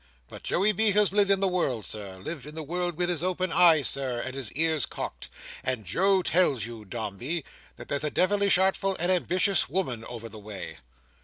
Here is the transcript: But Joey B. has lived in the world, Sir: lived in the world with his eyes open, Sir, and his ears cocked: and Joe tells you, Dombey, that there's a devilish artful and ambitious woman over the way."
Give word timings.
But 0.29 0.41
Joey 0.41 0.71
B. 0.71 0.93
has 0.93 1.13
lived 1.13 1.29
in 1.29 1.41
the 1.41 1.47
world, 1.47 1.85
Sir: 1.85 2.17
lived 2.17 2.47
in 2.47 2.55
the 2.55 2.63
world 2.63 2.97
with 2.97 3.07
his 3.07 3.21
eyes 3.21 3.23
open, 3.23 3.83
Sir, 3.83 4.19
and 4.19 4.33
his 4.33 4.51
ears 4.53 4.87
cocked: 4.87 5.29
and 5.63 5.85
Joe 5.85 6.23
tells 6.23 6.65
you, 6.65 6.85
Dombey, 6.85 7.45
that 7.75 7.87
there's 7.87 8.03
a 8.03 8.09
devilish 8.09 8.57
artful 8.57 8.95
and 8.99 9.11
ambitious 9.11 9.69
woman 9.69 10.03
over 10.05 10.27
the 10.27 10.39
way." 10.39 10.79